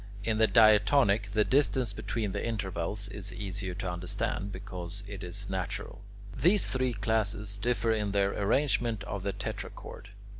[0.23, 5.47] In the diatonic, the distance between the intervals is easier to understand, because it is
[5.47, 6.01] natural.
[6.35, 10.07] These three classes differ in their arrangement of the tetrachord.